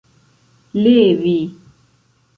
levi 0.83 1.37